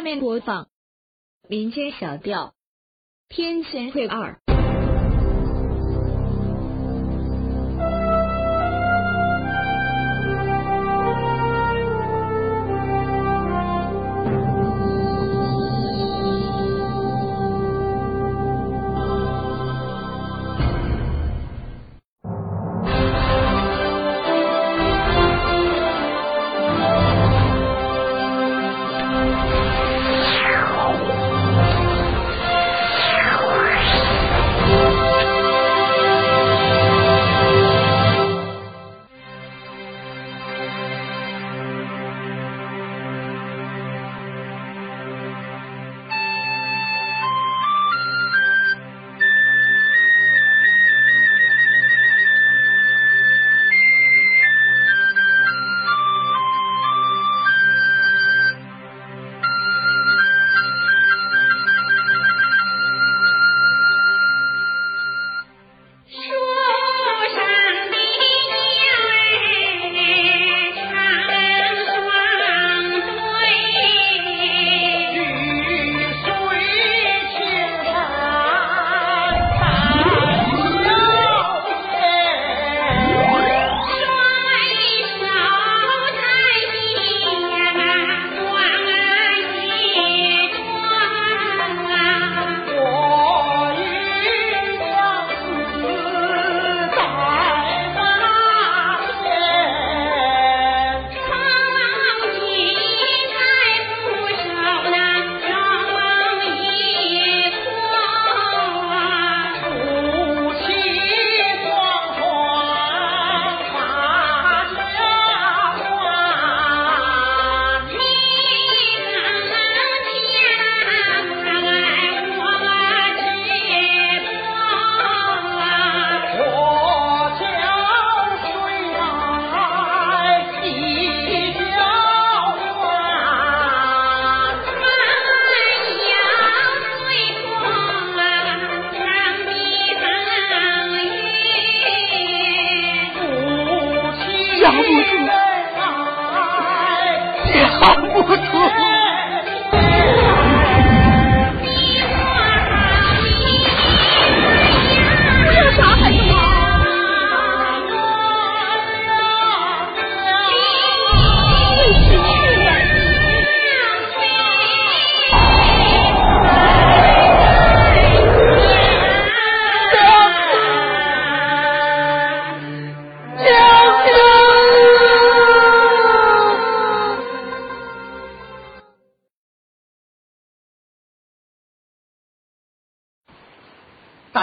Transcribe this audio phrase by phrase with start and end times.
[0.00, 0.68] 下面播放
[1.46, 2.46] 民间小调
[3.28, 4.40] 《天仙配二》。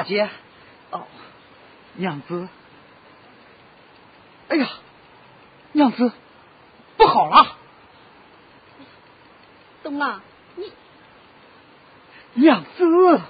[0.08, 0.30] 大姐，
[0.92, 1.06] 哦，
[1.96, 2.48] 娘子，
[4.48, 4.70] 哎呀，
[5.74, 6.14] 娘子，
[6.96, 7.58] 不好了！
[9.84, 10.22] 怎么了？
[10.56, 10.72] 你，
[12.36, 13.22] 娘子。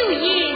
[0.00, 0.49] 六一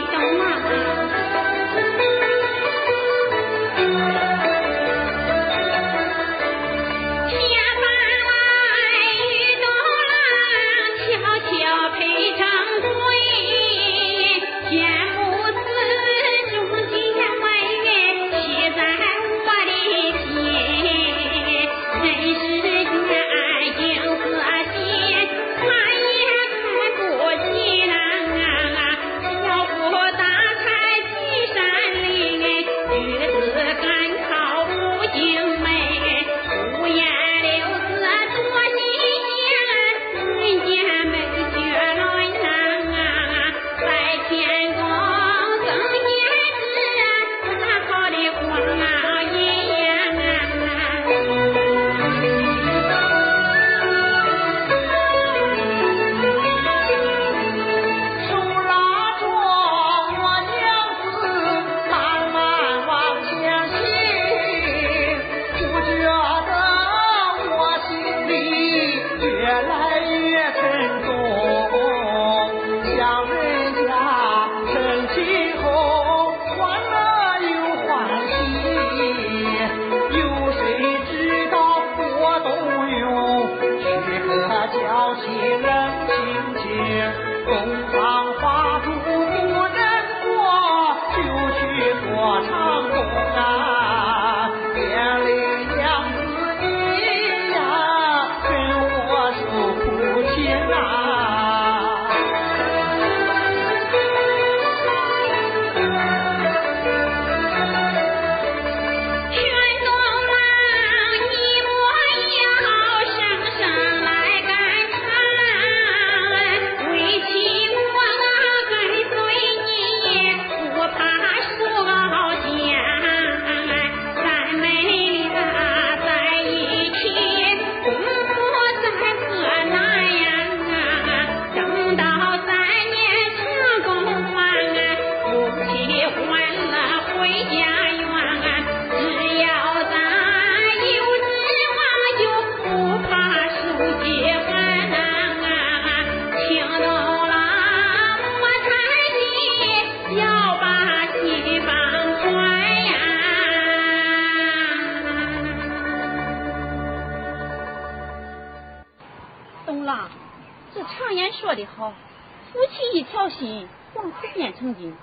[164.65, 164.97] 土变成金。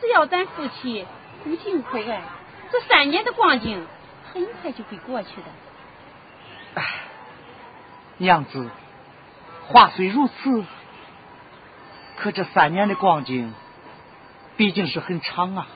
[0.00, 1.04] 只要咱夫妻
[1.42, 2.22] 互敬互爱，
[2.70, 3.84] 这三年的光景
[4.32, 5.46] 很快就会过去的。
[6.74, 6.84] 哎，
[8.18, 8.70] 娘子，
[9.66, 10.64] 话虽如此，
[12.16, 13.52] 可这三年的光景
[14.56, 15.66] 毕竟是很长啊，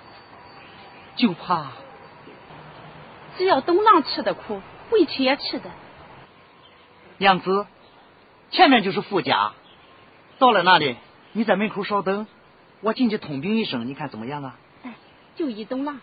[1.17, 1.73] 就怕
[3.37, 5.71] 只要东郎吃的苦，委屈也吃的。
[7.19, 7.67] 娘子，
[8.51, 9.53] 前面就是富家，
[10.39, 10.97] 到了那里，
[11.33, 12.27] 你在门口稍等，
[12.83, 14.59] 我进去通禀一声，你看怎么样啊？
[14.83, 14.95] 哎，
[15.35, 16.01] 就一东郎。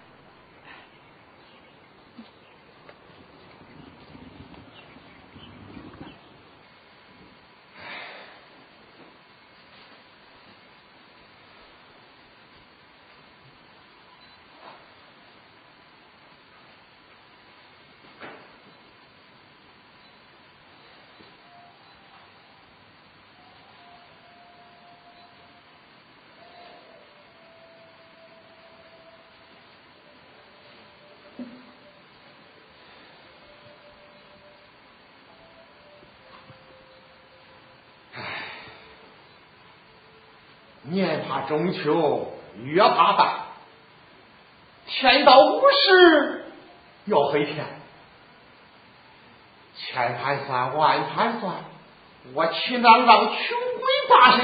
[41.48, 43.30] 中秋，月怕半，
[44.88, 46.44] 天到午时
[47.06, 47.66] 要黑天。
[49.76, 51.54] 千盘算，万盘算，
[52.34, 54.38] 我岂能让穷鬼把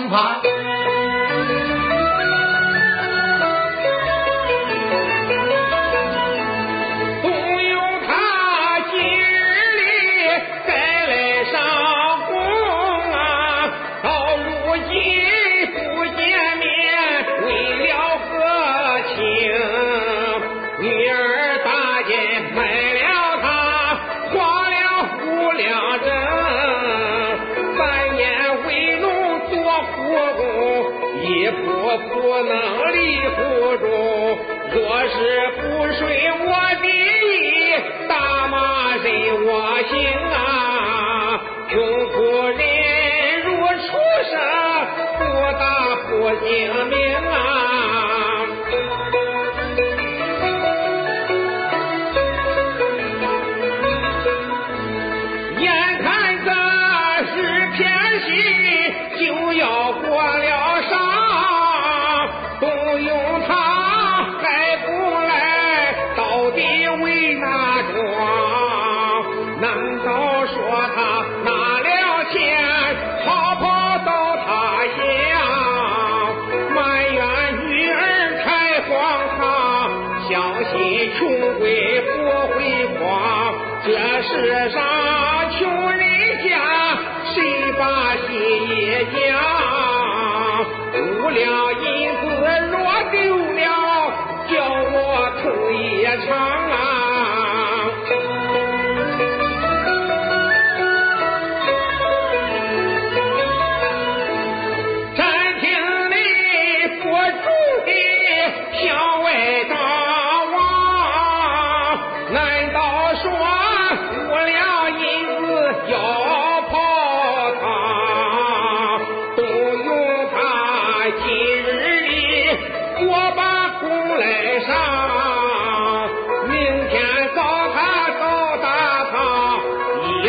[31.53, 31.97] 我？
[31.97, 32.53] 不能
[32.93, 32.97] 立
[33.35, 33.37] 府
[33.77, 33.85] 中，
[34.71, 34.75] 若
[35.07, 35.15] 是
[35.55, 35.61] 不
[35.93, 36.01] 顺
[36.45, 36.49] 我
[36.81, 37.29] 的意，
[38.07, 38.13] 大
[38.47, 38.53] 骂
[38.97, 39.05] 任
[39.45, 39.49] 我
[39.89, 39.93] 行
[40.33, 40.35] 啊！
[41.69, 41.73] 穷
[42.09, 42.15] 苦
[42.47, 42.59] 人
[43.43, 43.47] 如
[43.77, 43.87] 畜
[44.29, 44.33] 生，
[45.19, 45.21] 不
[45.59, 45.63] 打
[46.09, 46.09] 不
[46.43, 46.45] 精
[46.89, 46.93] 明
[47.31, 47.33] 啊！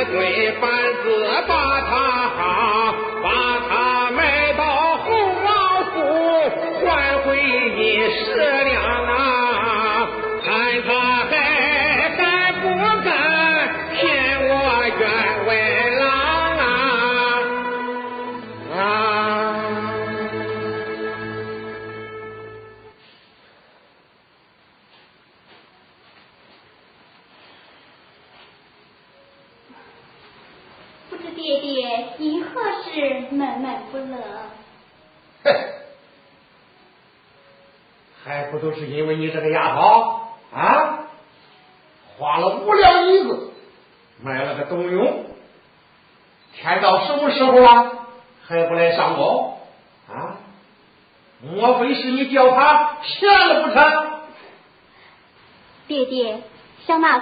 [0.08, 0.95] 一堆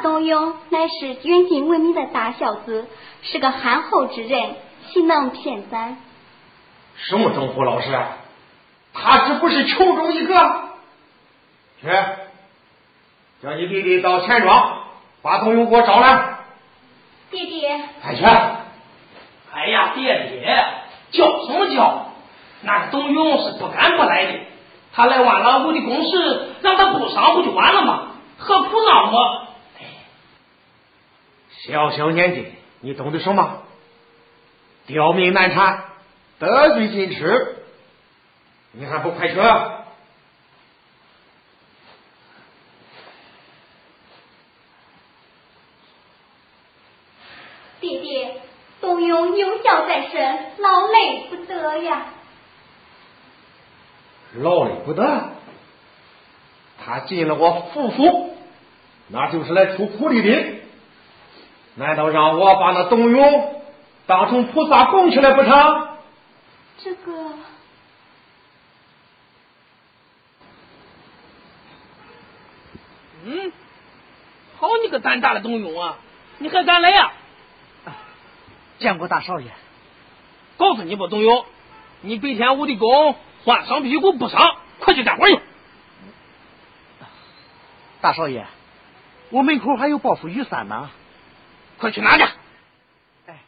[0.05, 2.87] 小那冬泳乃是远近闻名的大孝子，
[3.23, 4.57] 是个憨厚之人，
[4.87, 5.97] 岂能骗咱？
[6.97, 7.89] 什么政府老师？
[8.93, 10.35] 他只不是其中一个。
[11.81, 11.89] 去，
[13.43, 14.83] 叫你弟弟到钱庄
[15.23, 16.41] 把董永给我找来。
[17.31, 17.67] 弟弟，
[18.03, 18.23] 快去！
[19.55, 20.65] 哎呀，爹爹，
[21.13, 22.09] 叫什么叫？
[22.61, 24.39] 那个董永是不敢不来的，
[24.93, 28.09] 他来挖老虎的公事，让他不上不就完了吗？
[28.37, 29.44] 何苦闹么？
[31.67, 32.47] 小小年纪，
[32.81, 33.63] 你懂得什么？
[34.87, 35.85] 刁民难缠，
[36.39, 37.57] 得罪进吃，
[38.73, 39.35] 你还不快去？
[47.81, 48.43] 爹爹，
[48.83, 52.07] 董永有孝在身，劳累不得呀。
[54.35, 55.31] 劳累不得，
[56.85, 58.37] 他进了我府府，
[59.09, 60.64] 那就是来出苦力的。
[61.77, 63.63] 难道让我把那董永
[64.07, 65.89] 当成菩萨供起来不成？
[66.79, 67.13] 这个，
[73.25, 73.53] 嗯，
[74.59, 75.97] 好你个胆大的董永啊！
[76.39, 77.13] 你还敢来呀、
[78.79, 79.51] 见过大少爷。
[80.57, 81.45] 告诉你吧，董永，
[82.03, 85.41] 你白天我的工换上屁股不上，快去干活去！
[88.01, 88.47] 大少爷，
[89.31, 90.91] 我门口还有包袱雨伞呢。
[91.85, 92.25] 快去拿去！
[93.27, 93.39] 哎，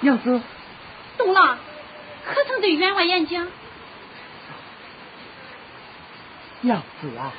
[0.00, 0.42] 娘子，
[1.16, 1.58] 懂了，
[2.26, 3.48] 可曾对员外演讲？
[6.60, 7.32] 娘子啊！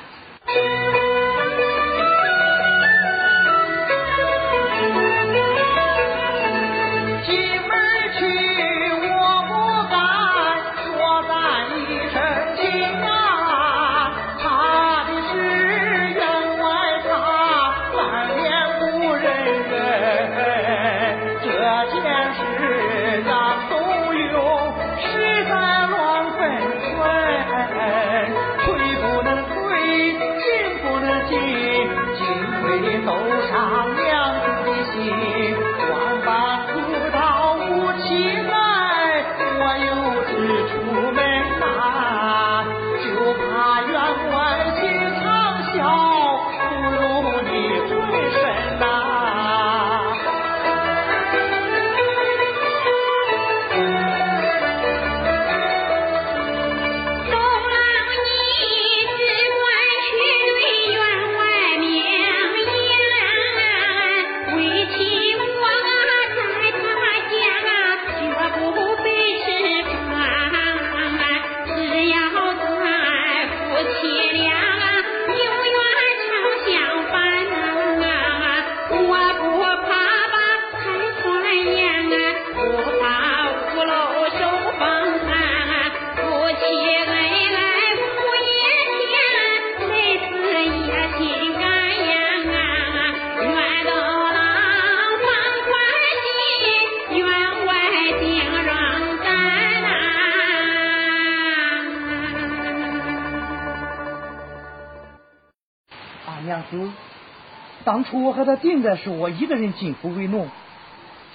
[108.40, 110.48] 和他定的是我一个人进府为农，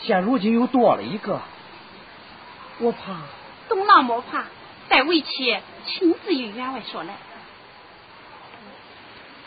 [0.01, 1.39] 现如今又多了一个，
[2.79, 2.97] 我怕
[3.69, 4.45] 董郎莫怕，
[4.89, 7.13] 待为妻亲自与员外说来。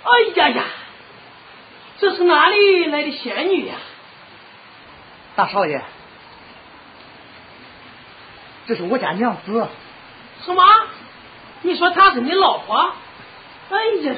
[0.05, 0.65] 哎呀呀，
[1.99, 3.75] 这是哪里来的仙女呀、
[5.35, 5.83] 大少爷，
[8.69, 9.67] 这是我家娘子。
[10.45, 10.65] 什么？
[11.63, 12.93] 你说她是你老婆？
[13.71, 14.15] 哎呀！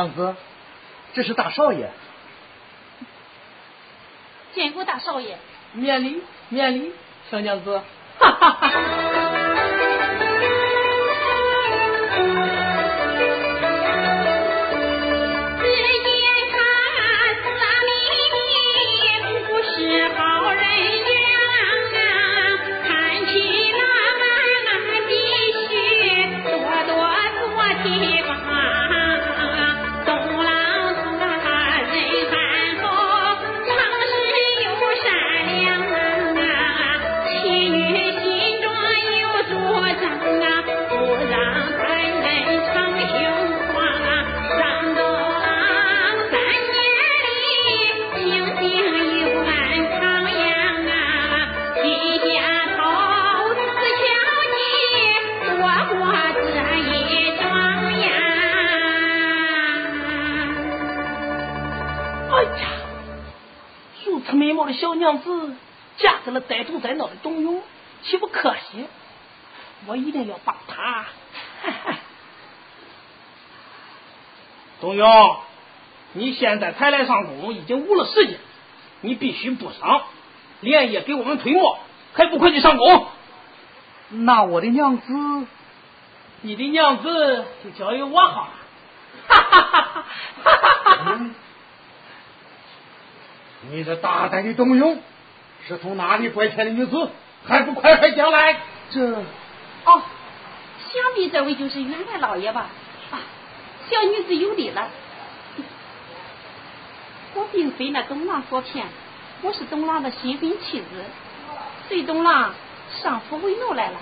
[0.00, 0.34] 娘子，
[1.12, 1.90] 这是大少爷。
[4.54, 5.36] 见过大少爷，
[5.74, 6.92] 免礼，免礼，
[7.30, 7.82] 小娘子，
[8.18, 9.19] 哈哈哈。
[76.40, 78.38] 现在才来上工，已经误了时间，
[79.02, 80.02] 你必须补上，
[80.60, 81.78] 连夜给我们推磨，
[82.14, 83.06] 还不快去上工？
[84.08, 85.46] 那我的娘子，
[86.40, 88.52] 你的娘子就交由我好了。
[89.28, 89.92] 哈哈哈
[90.42, 91.20] 哈哈哈！
[93.70, 94.98] 你这大胆的董永，
[95.68, 97.10] 是从哪里拐骗的女子？
[97.46, 98.60] 还不快快讲来！
[98.90, 99.14] 这
[99.84, 100.02] 哦，
[100.78, 102.66] 想必这位就是员外老爷吧？
[103.10, 103.20] 啊，
[103.90, 104.88] 小女子有礼了。
[107.34, 108.86] 我并非那董郎所骗，
[109.42, 110.86] 我是董郎的新婚妻子，
[111.88, 112.52] 随董郎
[113.02, 114.00] 上府为奴来了。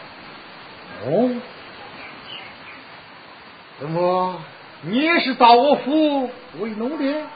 [1.04, 1.30] 哦，
[3.78, 4.42] 怎么
[4.82, 7.26] 你也是到我府为奴的？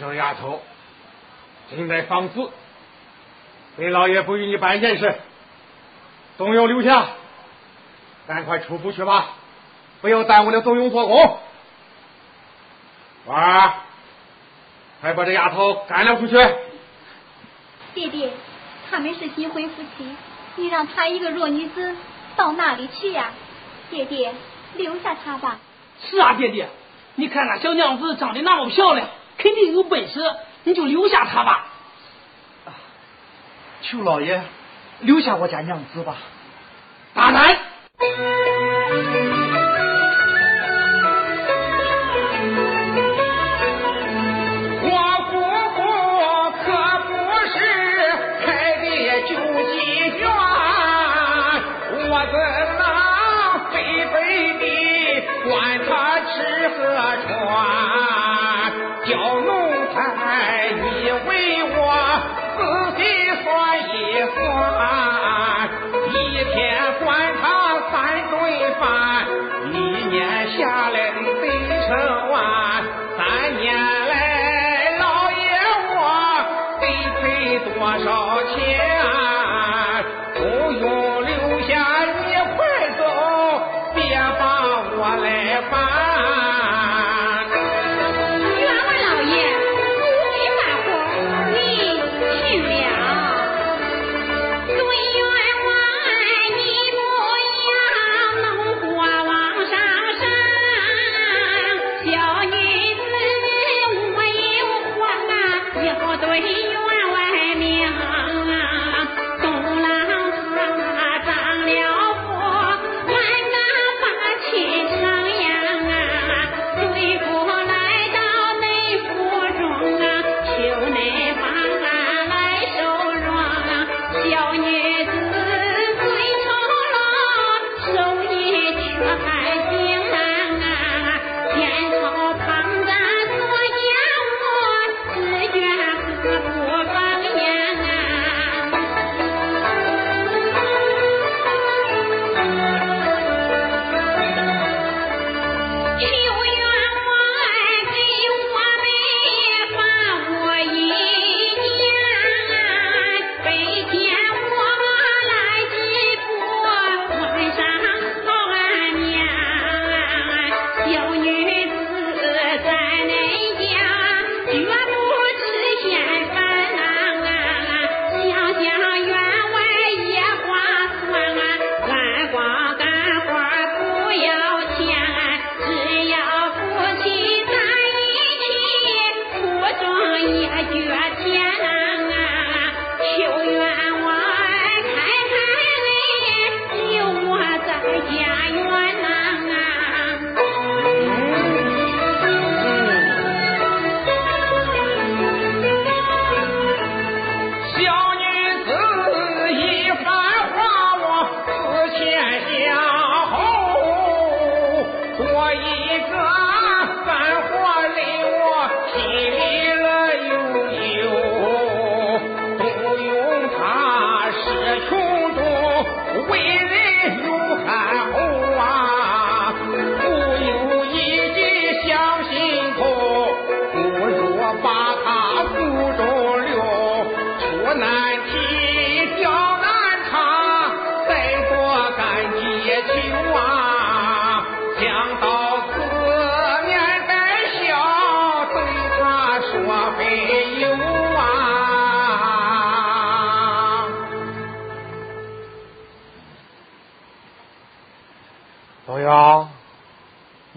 [0.00, 0.62] 小小丫头，
[1.70, 2.50] 正在放肆！
[3.76, 5.14] 本老爷不与你办件事，
[6.38, 7.06] 董永留下，
[8.26, 9.28] 赶快出府去吧，
[10.00, 11.38] 不要耽误了董永做工。
[13.26, 13.72] 娃儿，
[15.02, 16.34] 快把这丫头赶了出去。
[17.92, 18.32] 爹爹，
[18.90, 20.16] 他们是新婚夫妻，
[20.56, 21.94] 你让她一个弱女子
[22.36, 23.32] 到哪里去呀？
[23.90, 24.32] 爹爹，
[24.76, 25.58] 留下她吧。
[26.02, 26.70] 是啊，爹爹，
[27.16, 29.06] 你看那小娘子长得那么漂亮，
[29.42, 30.20] 肯定有本事，
[30.64, 31.66] 你就留下他吧。
[33.82, 34.42] 求老爷
[35.00, 36.16] 留下我家娘子吧。
[37.14, 37.58] 大胆！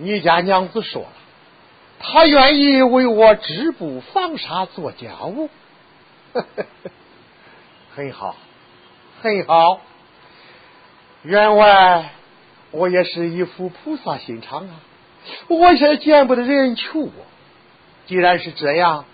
[0.03, 1.07] 你家娘子说了，
[1.99, 5.49] 她愿意为我织布纺纱做家务，
[7.95, 8.35] 很好，
[9.21, 9.79] 很好。
[11.21, 12.11] 员外，
[12.71, 14.75] 我也是一副菩萨心肠啊，
[15.47, 17.11] 我也见不得人求我。
[18.05, 19.05] 既然是这样，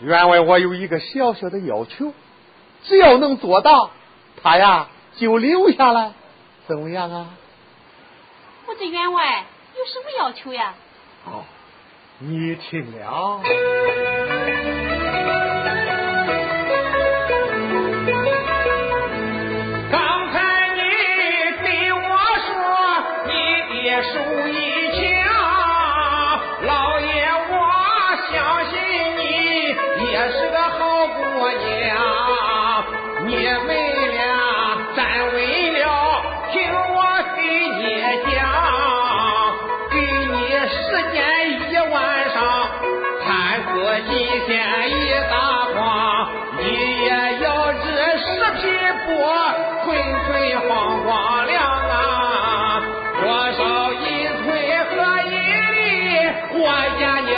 [0.00, 2.14] 员外我有一个小小的要求，
[2.84, 3.90] 只要能做到，
[4.42, 6.12] 他呀就留下来，
[6.66, 7.34] 怎么样啊？
[8.66, 9.44] 我这员外
[9.76, 10.74] 有什么要求呀？
[11.26, 11.44] 哦，
[12.18, 13.40] 你听了。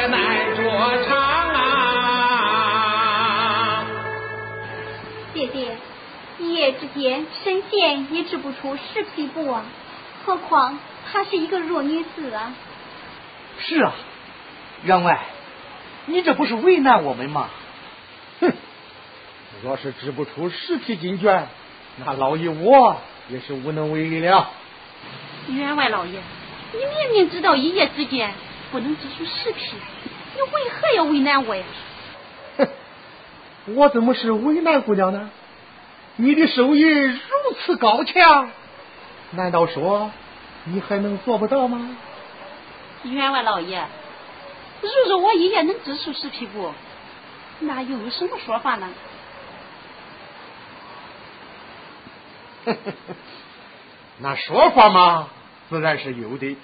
[0.09, 1.77] 难着长啊！
[5.35, 5.77] 爹爹，
[6.39, 9.65] 一夜之间神仙也织不出十匹布啊，
[10.25, 10.79] 何况
[11.13, 12.53] 她是一个弱女子啊！
[13.59, 13.93] 是啊，
[14.85, 15.25] 员外，
[16.07, 17.49] 你这不是为难我们吗？
[18.41, 18.53] 哼，
[19.63, 21.45] 若是织不出十匹金绢，
[22.05, 24.51] 那老爷我也是无能为力了。
[25.49, 26.21] 员外老爷，
[26.73, 28.35] 你明明知道一夜之间
[28.77, 29.75] 不能织出十匹，
[30.35, 31.65] 你为何要为难我呀？
[32.59, 32.69] 哼，
[33.75, 35.31] 我怎么是为难姑娘呢？
[36.17, 37.23] 你的手艺如
[37.59, 38.51] 此高强，
[39.31, 40.11] 难道说
[40.65, 41.97] 你还能做不到吗？
[43.05, 43.83] 员外老爷，
[44.83, 46.71] 如若我一夜能织出十匹布，
[47.61, 48.91] 那又有什么说法呢？
[54.21, 55.31] 那说法嘛，
[55.71, 56.59] 自然是有的。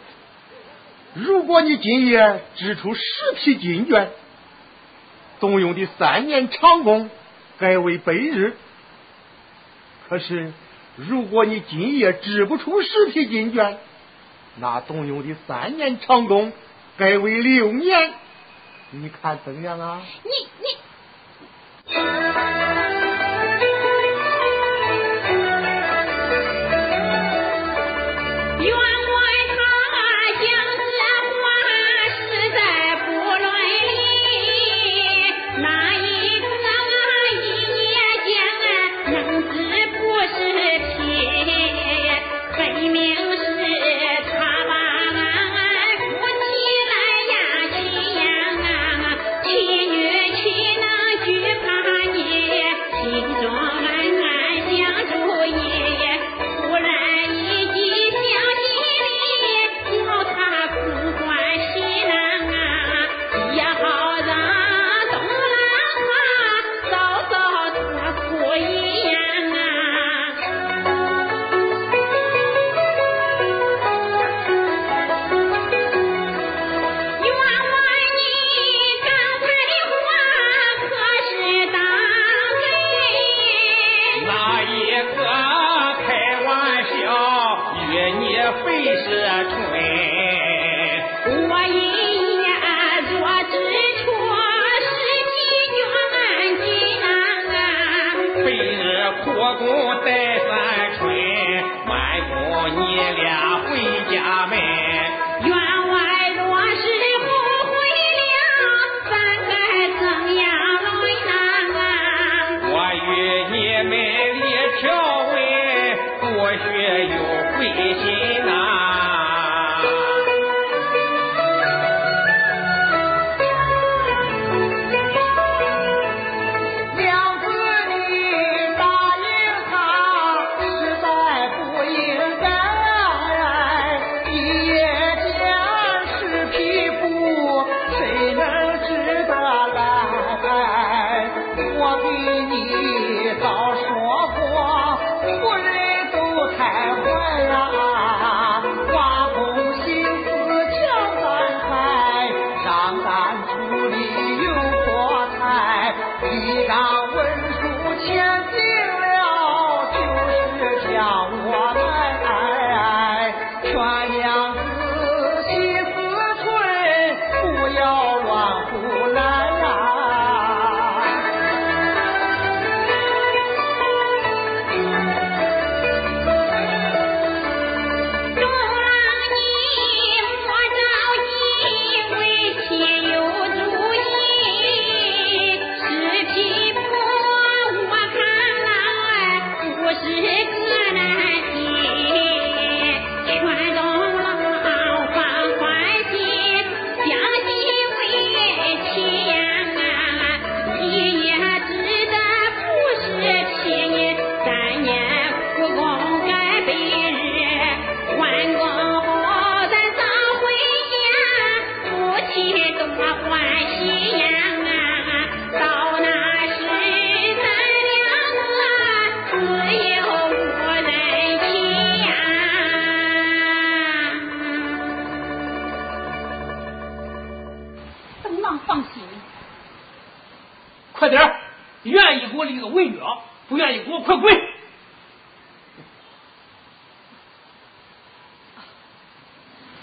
[1.14, 3.02] 如果你今夜织出十
[3.36, 4.08] 匹金绢，
[5.40, 7.10] 动用的三年长工
[7.58, 8.56] 改为百日。
[10.08, 10.52] 可是，
[10.96, 13.76] 如果你今夜织不出十匹金绢，
[14.56, 16.52] 那动用的三年长工
[16.96, 18.12] 改为六年。
[18.90, 20.00] 你看怎样啊？
[20.24, 20.76] 你你。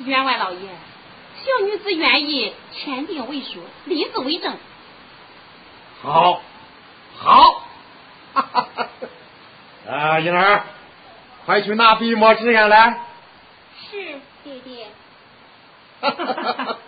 [0.09, 0.67] 员外老爷，
[1.35, 4.57] 小女子愿意签订文书，立字为证。
[6.01, 6.41] 好，
[7.17, 7.63] 好，
[9.87, 10.63] 啊，英儿，
[11.45, 12.99] 快去拿笔墨纸砚来。
[13.89, 14.87] 是爹爹。
[16.01, 16.11] 员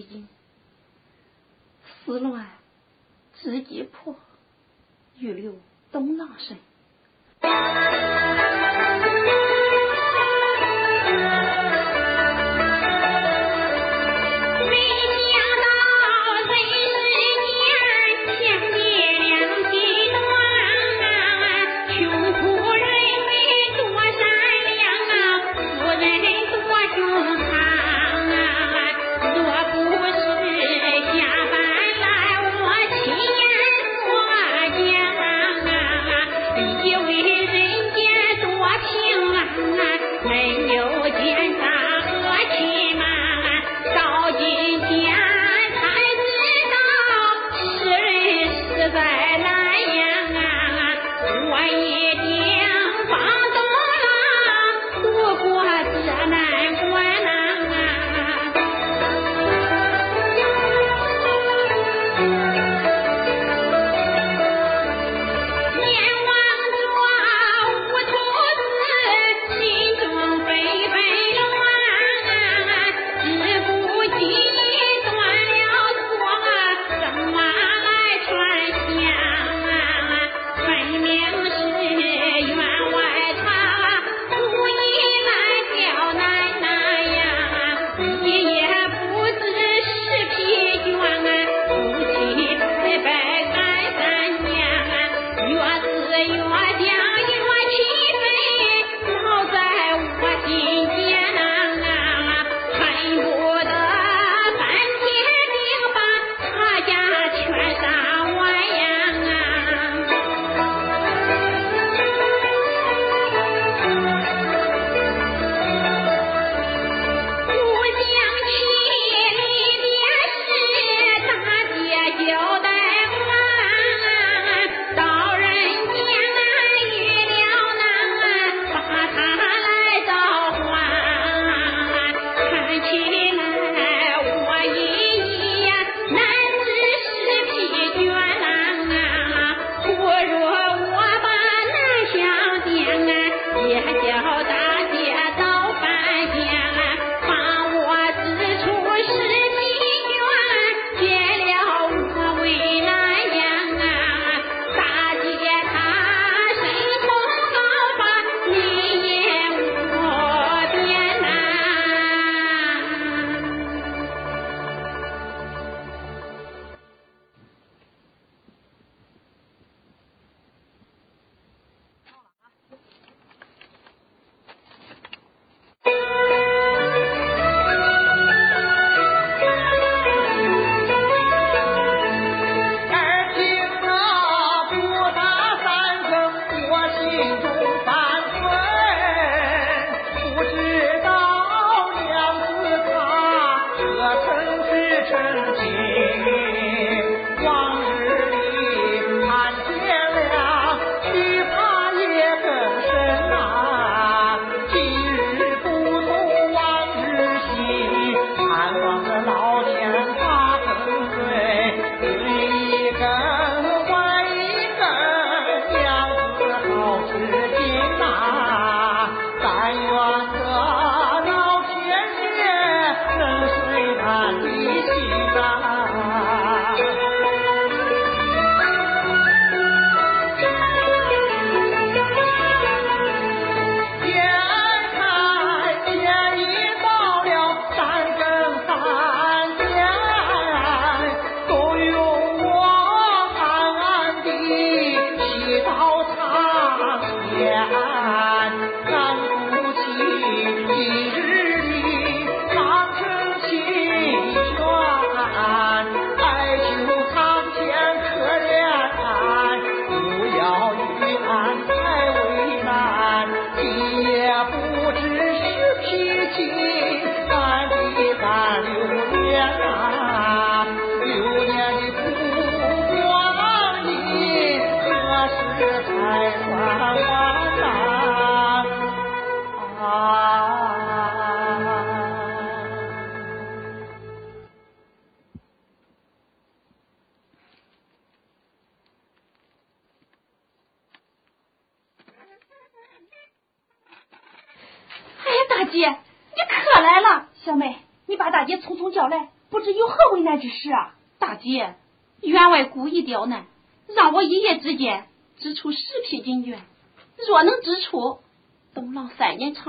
[0.00, 0.23] 十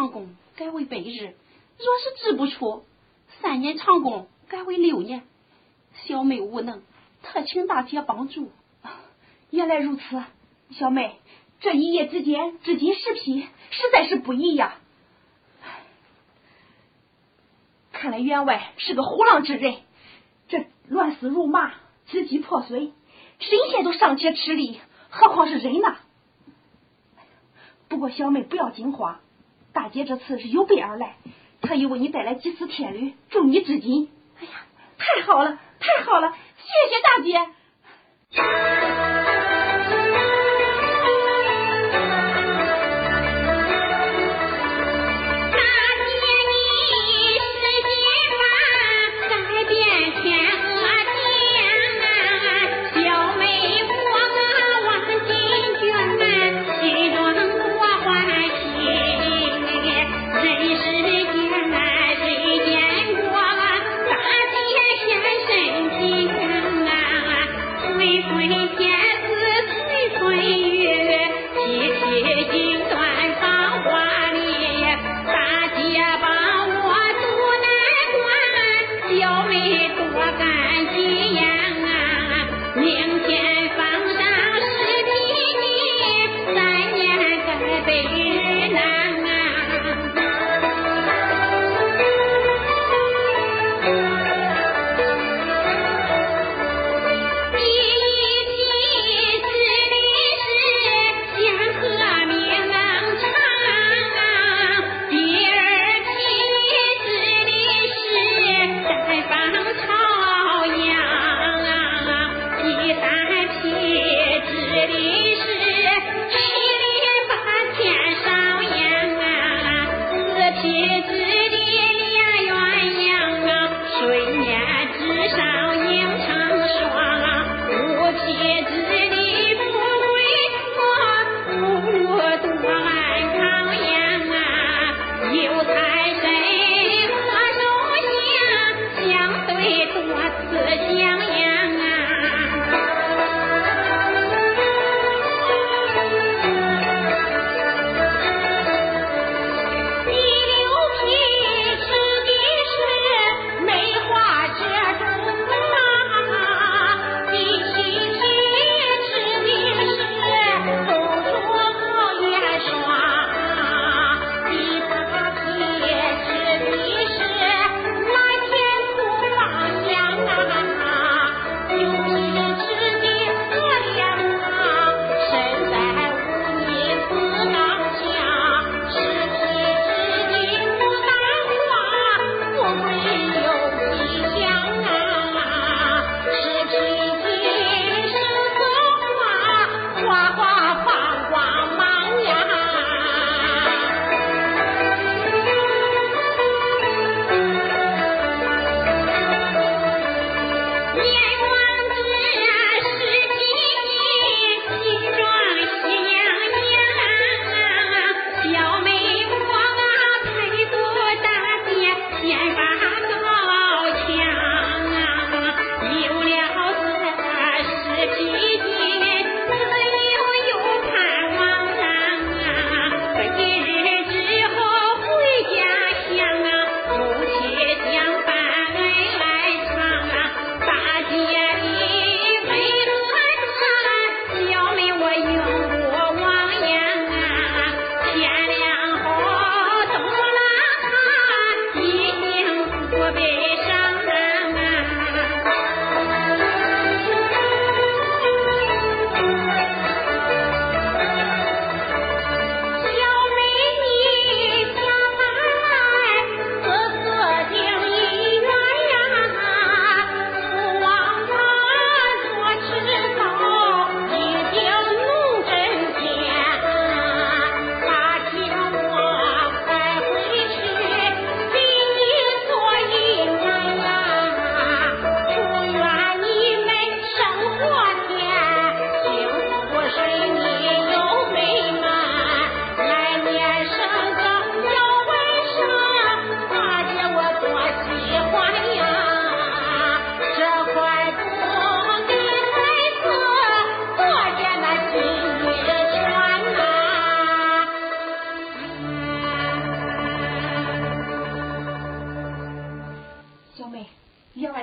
[0.05, 1.33] 长工改为百日；
[1.79, 2.85] 若是支不出，
[3.41, 5.23] 三年长工改为六年。
[5.95, 6.83] 小妹无能，
[7.23, 8.51] 特请大姐帮助。
[9.49, 10.23] 原来如此，
[10.69, 11.15] 小妹，
[11.59, 14.75] 这一夜之间支金十匹，实在是不易呀。
[17.91, 19.77] 看来员外是个虎狼之人，
[20.47, 21.73] 这乱丝如麻，
[22.05, 22.93] 织机破碎，
[23.39, 24.79] 神仙都尚且吃力，
[25.09, 25.95] 何况是人呢？
[27.87, 29.19] 不过小妹不要惊慌，
[29.85, 31.17] 大姐这次是有备而来，
[31.61, 34.09] 特意为你带来几丝天缕，助你至今。
[34.39, 34.49] 哎呀，
[34.97, 37.37] 太好了，太好了，谢谢大姐。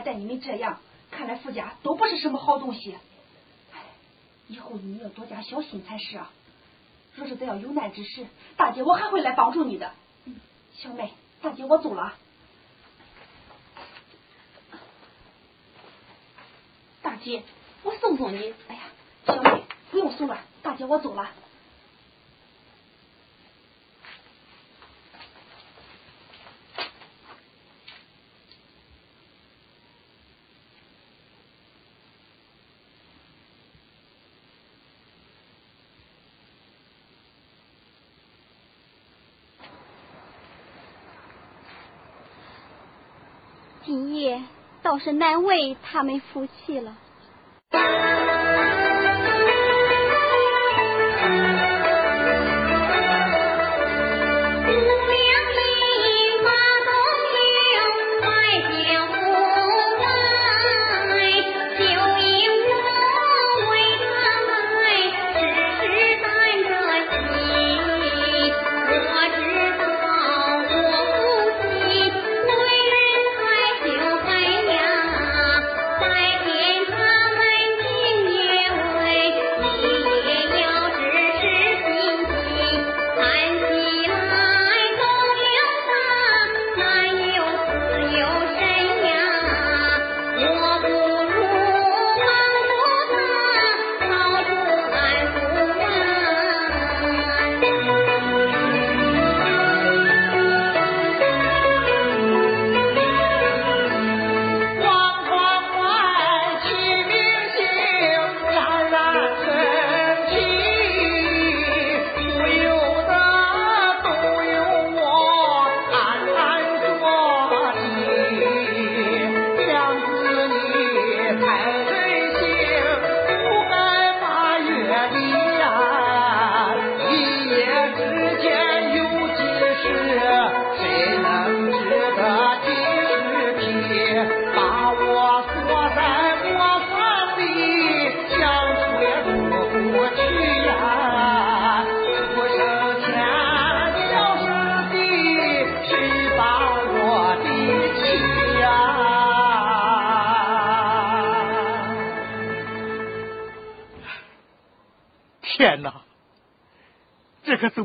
[0.02, 0.78] 待你们这样，
[1.10, 2.96] 看来富家都不是什么好东西。
[4.48, 6.30] 以后你们要多加小心才是啊！
[7.14, 8.26] 若是再要有难之时，
[8.56, 9.92] 大姐我还会来帮助你的。
[10.74, 12.14] 小妹，大姐我走了。
[17.02, 17.42] 大姐，
[17.82, 18.54] 我送送你。
[18.68, 18.82] 哎呀，
[19.26, 21.30] 小妹不用送了，大姐我走了。
[43.84, 44.40] 今夜
[44.92, 46.94] 倒是难为他们夫妻了。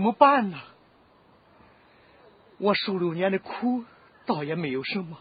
[0.07, 0.57] 么办呢？
[2.59, 3.83] 我受六年的苦，
[4.25, 5.17] 倒也没有什么，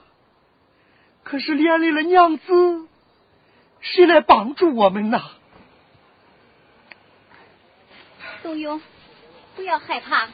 [1.24, 2.86] 可是连累了娘子，
[3.80, 5.20] 谁来帮助我们呢？
[8.42, 8.80] 冬勇，
[9.56, 10.28] 不要害怕，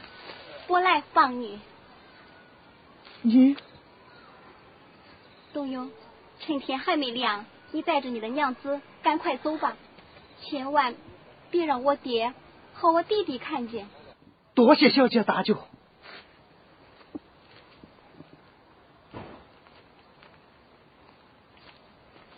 [0.67, 1.59] 我来帮你。
[3.23, 3.57] 你，
[5.51, 5.91] 冬勇，
[6.39, 9.75] 趁天还没亮，你带着你的娘子赶快走吧，
[10.41, 10.93] 千万。
[11.49, 12.33] 别让我爹
[12.73, 13.87] 和我弟弟看见。
[14.55, 15.57] 多谢小姐搭救。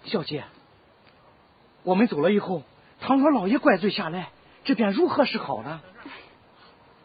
[0.05, 0.45] 小姐，
[1.83, 2.63] 我们走了以后，
[3.01, 4.29] 倘若老爷怪罪下来，
[4.63, 5.81] 这便如何是好呢？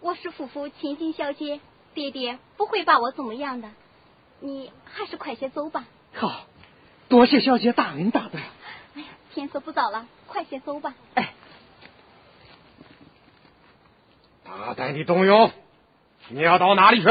[0.00, 1.60] 我是夫妇亲近小姐，
[1.92, 3.70] 爹爹不会把我怎么样的。
[4.38, 5.86] 你还是快些走吧。
[6.14, 6.46] 好，
[7.08, 8.38] 多谢小姐大恩大德。
[8.94, 10.94] 哎呀，天色不早了，快些走吧。
[11.14, 11.34] 哎。
[14.58, 15.50] 大胆的冬勇，
[16.28, 17.08] 你要到哪里去？